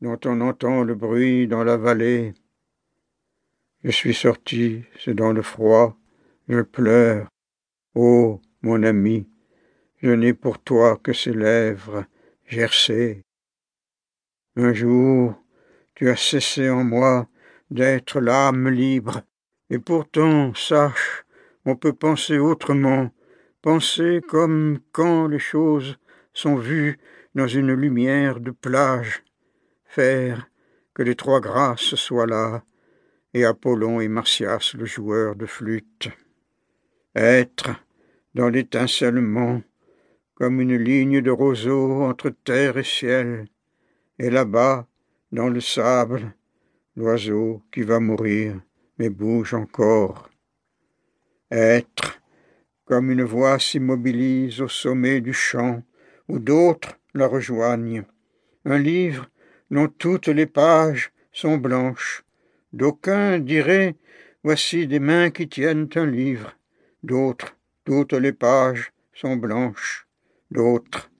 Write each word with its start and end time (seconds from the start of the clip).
dont 0.00 0.18
on 0.24 0.40
entend 0.40 0.84
le 0.84 0.94
bruit 0.94 1.46
dans 1.46 1.64
la 1.64 1.76
vallée. 1.76 2.34
Je 3.84 3.90
suis 3.90 4.14
sorti, 4.14 4.84
c'est 4.98 5.14
dans 5.14 5.32
le 5.32 5.42
froid, 5.42 5.96
je 6.48 6.60
pleure. 6.62 7.28
Ô 7.94 8.40
mon 8.62 8.82
ami, 8.82 9.28
je 10.02 10.10
n'ai 10.10 10.34
pour 10.34 10.58
toi 10.58 10.96
que 11.02 11.12
ces 11.12 11.32
lèvres 11.32 12.04
gercées. 12.46 13.22
Un 14.56 14.72
jour, 14.72 15.34
tu 15.94 16.08
as 16.10 16.16
cessé 16.16 16.68
en 16.68 16.84
moi 16.84 17.28
d'être 17.70 18.20
l'âme 18.20 18.68
libre, 18.68 19.22
et 19.70 19.78
pourtant, 19.78 20.54
sache, 20.54 21.24
on 21.64 21.76
peut 21.76 21.94
penser 21.94 22.38
autrement, 22.38 23.10
penser 23.62 24.20
comme 24.28 24.78
quand 24.92 25.26
les 25.28 25.38
choses 25.38 25.98
sont 26.32 26.56
vues 26.56 26.98
dans 27.34 27.46
une 27.46 27.72
lumière 27.72 28.40
de 28.40 28.50
plage, 28.50 29.22
faire 29.84 30.48
que 30.94 31.02
les 31.02 31.14
trois 31.14 31.40
grâces 31.40 31.94
soient 31.94 32.26
là, 32.26 32.64
et 33.34 33.44
Apollon 33.44 34.00
et 34.00 34.08
Martias 34.08 34.74
le 34.76 34.84
joueur 34.84 35.36
de 35.36 35.46
flûte. 35.46 36.10
Être 37.14 37.70
dans 38.34 38.48
l'étincellement, 38.48 39.62
comme 40.34 40.60
une 40.60 40.76
ligne 40.76 41.20
de 41.20 41.30
roseaux 41.30 42.02
entre 42.02 42.30
terre 42.30 42.78
et 42.78 42.84
ciel, 42.84 43.46
et 44.18 44.30
là-bas, 44.30 44.86
dans 45.30 45.48
le 45.48 45.60
sable, 45.60 46.34
l'oiseau 46.96 47.62
qui 47.72 47.82
va 47.82 48.00
mourir, 48.00 48.60
mais 48.98 49.08
bouge 49.08 49.54
encore. 49.54 50.28
Être, 51.50 52.20
comme 52.84 53.10
une 53.10 53.24
voix 53.24 53.58
s'immobilise 53.58 54.60
au 54.60 54.68
sommet 54.68 55.20
du 55.20 55.32
champ, 55.32 55.82
où 56.28 56.38
d'autres 56.38 56.98
la 57.14 57.26
rejoignent. 57.26 58.04
Un 58.64 58.78
livre 58.78 59.28
dont 59.70 59.88
toutes 59.88 60.28
les 60.28 60.46
pages 60.46 61.12
sont 61.32 61.56
blanches. 61.56 62.24
D'aucuns 62.72 63.38
diraient 63.38 63.96
Voici 64.44 64.88
des 64.88 64.98
mains 64.98 65.30
qui 65.30 65.48
tiennent 65.48 65.88
un 65.94 66.06
livre. 66.06 66.56
D'autres, 67.04 67.56
toutes 67.84 68.12
les 68.12 68.32
pages 68.32 68.92
sont 69.14 69.36
blanches. 69.36 70.08
D'autres, 70.50 71.10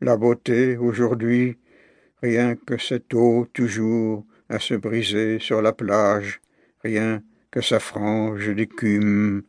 la 0.00 0.16
beauté 0.16 0.78
aujourd'hui, 0.78 1.58
rien 2.22 2.56
que 2.56 2.78
cette 2.78 3.12
eau 3.12 3.46
toujours 3.52 4.24
à 4.48 4.58
se 4.58 4.74
briser 4.74 5.38
sur 5.38 5.60
la 5.60 5.74
plage, 5.74 6.40
rien 6.82 7.22
que 7.50 7.60
sa 7.60 7.80
frange 7.80 8.54
d'écume. 8.54 9.42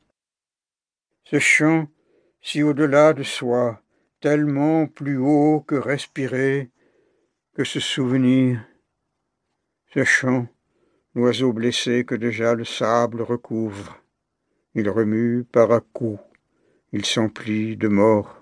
Ce 1.23 1.39
chant, 1.39 1.87
si 2.41 2.61
au-delà 2.63 3.13
de 3.13 3.23
soi, 3.23 3.81
tellement 4.21 4.85
plus 4.85 5.17
haut 5.17 5.61
que 5.61 5.75
respirer, 5.75 6.69
que 7.55 7.63
ce 7.63 7.79
souvenir, 7.79 8.63
ce 9.93 10.03
chant, 10.03 10.47
l'oiseau 11.15 11.51
blessé 11.53 12.05
que 12.05 12.13
déjà 12.13 12.53
le 12.53 12.63
sable 12.63 13.23
recouvre, 13.23 13.99
il 14.75 14.87
remue 14.89 15.43
par 15.43 15.71
à 15.71 15.81
coups, 15.81 16.21
il 16.93 17.03
s'emplit 17.03 17.75
de 17.75 17.87
mort. 17.87 18.39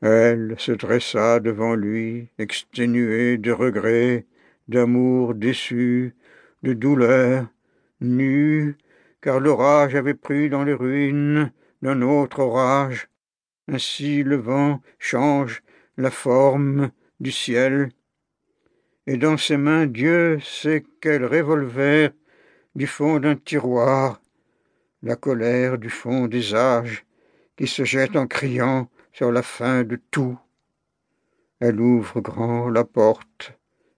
Elle 0.00 0.54
se 0.58 0.72
dressa 0.72 1.40
devant 1.40 1.74
lui, 1.74 2.28
exténuée 2.38 3.38
de 3.38 3.50
regrets, 3.50 4.26
d'amour 4.68 5.34
déçu, 5.34 6.14
de 6.62 6.72
douleur, 6.74 7.48
nue, 8.00 8.76
car 9.20 9.40
l'orage 9.40 9.96
avait 9.96 10.14
pris 10.14 10.48
dans 10.48 10.64
les 10.64 10.74
ruines 10.74 11.52
d'un 11.82 12.02
autre 12.02 12.40
orage. 12.40 13.08
Ainsi 13.68 14.22
le 14.22 14.36
vent 14.36 14.80
change 14.98 15.62
la 15.96 16.10
forme 16.10 16.90
du 17.20 17.30
ciel. 17.30 17.90
Et 19.06 19.16
dans 19.16 19.36
ses 19.36 19.56
mains, 19.56 19.86
Dieu 19.86 20.38
sait 20.40 20.84
quel 21.00 21.24
revolver 21.24 22.10
du 22.74 22.86
fond 22.86 23.18
d'un 23.18 23.36
tiroir, 23.36 24.20
la 25.02 25.16
colère 25.16 25.78
du 25.78 25.90
fond 25.90 26.28
des 26.28 26.54
âges 26.54 27.04
qui 27.56 27.66
se 27.66 27.84
jette 27.84 28.16
en 28.16 28.26
criant 28.26 28.88
sur 29.12 29.30
la 29.30 29.42
fin 29.42 29.82
de 29.82 30.00
tout. 30.10 30.38
Elle 31.60 31.80
ouvre 31.80 32.20
grand 32.20 32.68
la 32.70 32.84
porte, 32.84 33.52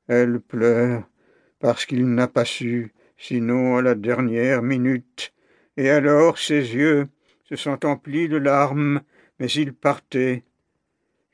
elle 0.08 0.40
pleure, 0.40 1.08
parce 1.60 1.86
qu'il 1.86 2.06
n'a 2.06 2.28
pas 2.28 2.44
su, 2.44 2.92
sinon 3.16 3.76
à 3.76 3.82
la 3.82 3.94
dernière 3.94 4.62
minute, 4.62 5.32
et 5.76 5.88
alors 5.88 6.38
ses 6.38 6.74
yeux 6.74 7.08
se 7.44 7.56
sont 7.56 7.84
emplis 7.84 8.28
de 8.28 8.36
larmes, 8.36 9.02
mais 9.38 9.48
il 9.48 9.74
partait. 9.74 10.44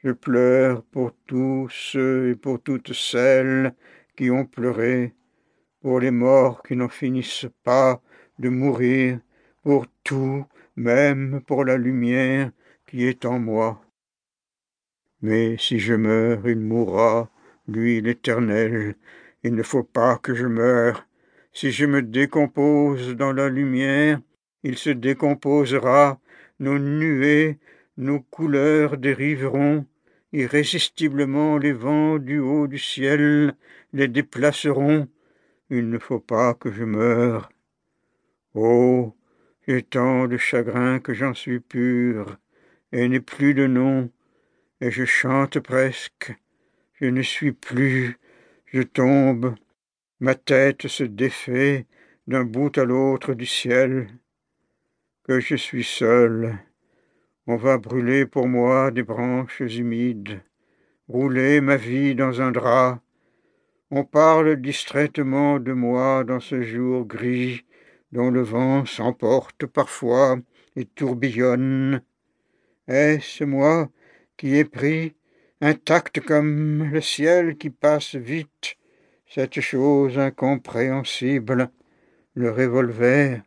Je 0.03 0.13
pleure 0.13 0.83
pour 0.85 1.13
tous 1.27 1.69
ceux 1.71 2.31
et 2.31 2.35
pour 2.35 2.61
toutes 2.61 2.93
celles 2.93 3.75
qui 4.17 4.31
ont 4.31 4.47
pleuré, 4.47 5.15
pour 5.81 6.01
les 6.01 6.11
morts 6.11 6.63
qui 6.63 6.77
n'en 6.77 6.89
finissent 6.89 7.49
pas 7.65 8.01
de 8.39 8.49
mourir, 8.49 9.21
pour 9.63 9.87
tout, 10.05 10.47
même 10.77 11.43
pour 11.47 11.65
la 11.65 11.77
lumière 11.77 12.51
qui 12.87 13.05
est 13.05 13.25
en 13.25 13.39
moi. 13.39 13.81
Mais 15.23 15.57
si 15.59 15.79
je 15.79 15.95
meurs, 15.95 16.49
il 16.49 16.59
mourra, 16.59 17.31
lui 17.69 18.01
l'Éternel, 18.01 18.97
il 19.45 19.55
ne 19.55 19.63
faut 19.63 19.85
pas 19.85 20.17
que 20.17 20.35
je 20.35 20.47
meure. 20.47 21.07
Si 21.53 21.71
je 21.73 21.85
me 21.85 22.01
décompose 22.03 23.17
dans 23.17 23.33
la 23.33 23.49
lumière, 23.49 24.21
il 24.63 24.77
se 24.79 24.91
décomposera, 24.91 26.21
nos 26.59 26.79
nuées, 26.79 27.59
nos 27.97 28.21
couleurs 28.21 28.99
dériveront, 28.99 29.87
irrésistiblement 30.33 31.59
les 31.59 31.73
vents 31.73 32.19
du 32.19 32.39
haut 32.39 32.67
du 32.67 32.79
ciel 32.79 33.55
les 33.93 34.09
déplaceront. 34.09 35.09
Il 35.71 35.89
ne 35.89 35.99
faut 35.99 36.21
pas 36.21 36.55
que 36.55 36.71
je 36.71 36.85
meure. 36.85 37.51
Oh. 38.55 39.15
J'ai 39.71 39.83
tant 39.83 40.27
de 40.27 40.37
chagrin 40.37 40.99
que 40.99 41.15
j'en 41.15 41.33
suis 41.33 41.61
pur 41.61 42.39
et 42.91 43.09
n'ai 43.09 43.21
plus 43.21 43.55
de 43.55 43.69
nom, 43.69 44.11
et 44.81 44.91
je 44.91 45.05
chante 45.05 45.61
presque, 45.61 46.35
je 46.95 47.07
ne 47.07 47.23
suis 47.23 47.53
plus, 47.53 48.19
je 48.67 48.83
tombe, 48.83 49.55
ma 50.19 50.35
tête 50.35 50.89
se 50.89 51.05
défait 51.05 51.87
d'un 52.27 52.43
bout 52.43 52.77
à 52.79 52.85
l'autre 52.85 53.33
du 53.35 53.47
ciel, 53.47 54.09
que 55.31 55.39
je 55.39 55.55
suis 55.55 55.85
seul, 55.85 56.59
on 57.47 57.55
va 57.55 57.79
brûler 57.79 58.27
pour 58.27 58.49
moi 58.49 58.91
des 58.91 59.05
branches 59.05 59.61
humides, 59.61 60.41
rouler 61.07 61.61
ma 61.61 61.77
vie 61.77 62.17
dans 62.17 62.41
un 62.41 62.51
drap, 62.51 63.01
on 63.93 64.03
parle 64.03 64.57
distraitement 64.57 65.61
de 65.61 65.73
moi 65.73 66.25
dans 66.25 66.41
ce 66.41 66.63
jour 66.63 67.07
gris 67.07 67.65
dont 68.11 68.29
le 68.29 68.41
vent 68.43 68.85
s'emporte 68.87 69.67
parfois 69.67 70.37
et 70.75 70.85
tourbillonne. 70.85 72.03
Est-ce 72.89 73.45
moi 73.45 73.89
qui 74.37 74.57
ai 74.57 74.65
pris, 74.65 75.15
intact 75.61 76.19
comme 76.19 76.91
le 76.91 77.01
ciel 77.01 77.57
qui 77.57 77.71
passe 77.71 78.17
vite, 78.17 78.79
cette 79.29 79.61
chose 79.61 80.19
incompréhensible, 80.19 81.71
le 82.35 82.51
revolver, 82.51 83.43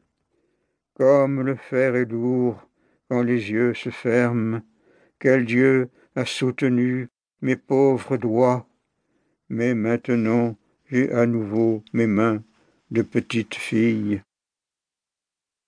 comme 0.93 1.41
le 1.41 1.55
fer 1.55 1.95
est 1.95 2.11
lourd 2.11 2.67
quand 3.09 3.23
les 3.23 3.51
yeux 3.51 3.73
se 3.73 3.89
ferment, 3.89 4.61
quel 5.19 5.45
Dieu 5.45 5.89
a 6.15 6.25
soutenu 6.25 7.09
mes 7.41 7.55
pauvres 7.55 8.17
doigts, 8.17 8.67
mais 9.49 9.73
maintenant 9.73 10.55
j'ai 10.89 11.11
à 11.11 11.25
nouveau 11.25 11.83
mes 11.93 12.07
mains 12.07 12.43
de 12.91 13.01
petite 13.01 13.55
fille. 13.55 14.21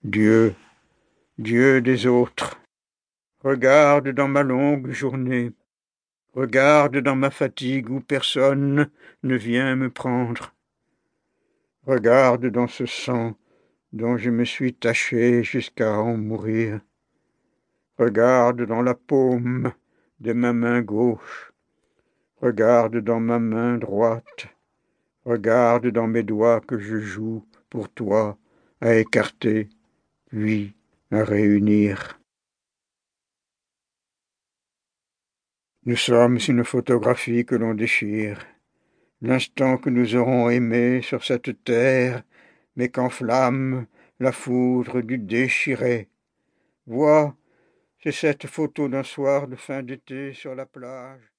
Dieu, 0.03 0.53
Dieu 1.37 1.81
des 1.81 2.05
autres, 2.05 2.61
regarde 3.39 4.09
dans 4.09 4.27
ma 4.27 4.43
longue 4.43 4.91
journée, 4.91 5.51
regarde 6.33 6.97
dans 6.97 7.15
ma 7.15 7.31
fatigue 7.31 7.89
où 7.89 8.01
personne 8.01 8.89
ne 9.23 9.35
vient 9.35 9.75
me 9.75 9.89
prendre, 9.89 10.53
regarde 11.87 12.45
dans 12.45 12.67
ce 12.67 12.85
sang 12.85 13.35
dont 13.95 14.17
je 14.17 14.29
me 14.29 14.43
suis 14.43 14.73
taché 14.73 15.41
jusqu'à 15.41 15.97
en 15.97 16.17
mourir, 16.17 16.81
regarde 17.97 18.63
dans 18.63 18.81
la 18.81 18.93
paume 18.93 19.71
de 20.19 20.33
ma 20.33 20.51
main 20.51 20.81
gauche, 20.81 21.53
regarde 22.41 22.97
dans 22.97 23.21
ma 23.21 23.39
main 23.39 23.77
droite, 23.77 24.47
regarde 25.23 25.87
dans 25.87 26.07
mes 26.07 26.23
doigts 26.23 26.59
que 26.59 26.77
je 26.77 26.99
joue 26.99 27.45
pour 27.69 27.89
toi 27.89 28.37
à 28.81 28.95
écarter 28.95 29.69
puis 30.27 30.75
à 31.09 31.23
réunir. 31.23 32.19
Nous 35.85 35.95
sommes 35.95 36.37
une 36.49 36.65
photographie 36.65 37.45
que 37.45 37.55
l'on 37.55 37.73
déchire, 37.73 38.45
l'instant 39.21 39.77
que 39.77 39.89
nous 39.89 40.17
aurons 40.17 40.49
aimé 40.49 41.01
sur 41.01 41.23
cette 41.23 41.63
terre, 41.63 42.23
mais 42.75 42.89
qu'enflamme 42.89 43.87
la 44.19 44.31
foudre 44.31 45.01
du 45.01 45.17
déchiré. 45.17 46.09
Vois, 46.87 47.35
c'est 48.03 48.11
cette 48.13 48.47
photo 48.47 48.89
d'un 48.89 49.03
soir 49.03 49.47
de 49.47 49.55
fin 49.55 49.83
d'été 49.83 50.33
sur 50.33 50.55
la 50.55 50.65
plage. 50.65 51.33